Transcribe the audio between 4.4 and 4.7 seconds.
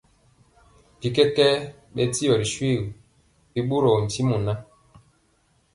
ŋan,